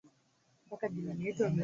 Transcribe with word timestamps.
Watoto 0.69 0.85
wote 0.87 0.99
walienda 1.07 1.33
shuleni. 1.37 1.59